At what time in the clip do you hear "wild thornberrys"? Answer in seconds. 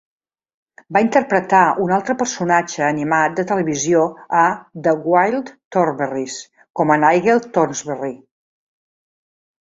5.11-6.39